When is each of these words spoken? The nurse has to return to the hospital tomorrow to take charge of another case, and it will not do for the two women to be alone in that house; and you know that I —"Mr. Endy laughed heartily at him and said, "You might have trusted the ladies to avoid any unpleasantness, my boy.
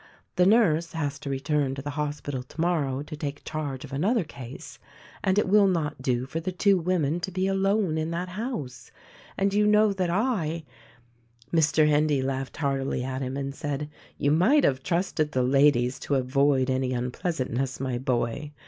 The 0.35 0.47
nurse 0.47 0.93
has 0.93 1.19
to 1.19 1.29
return 1.29 1.75
to 1.75 1.81
the 1.83 1.91
hospital 1.91 2.41
tomorrow 2.41 3.03
to 3.03 3.15
take 3.15 3.43
charge 3.45 3.85
of 3.85 3.93
another 3.93 4.23
case, 4.23 4.79
and 5.23 5.37
it 5.37 5.47
will 5.47 5.67
not 5.67 6.01
do 6.01 6.25
for 6.25 6.39
the 6.39 6.51
two 6.51 6.79
women 6.79 7.19
to 7.19 7.29
be 7.29 7.45
alone 7.45 7.99
in 7.99 8.09
that 8.09 8.29
house; 8.29 8.89
and 9.37 9.53
you 9.53 9.67
know 9.67 9.93
that 9.93 10.09
I 10.09 10.63
—"Mr. 11.53 11.87
Endy 11.87 12.23
laughed 12.23 12.57
heartily 12.57 13.03
at 13.03 13.21
him 13.21 13.37
and 13.37 13.53
said, 13.53 13.91
"You 14.17 14.31
might 14.31 14.63
have 14.63 14.81
trusted 14.81 15.33
the 15.33 15.43
ladies 15.43 15.99
to 15.99 16.15
avoid 16.15 16.71
any 16.71 16.93
unpleasantness, 16.93 17.79
my 17.79 17.99
boy. 17.99 18.53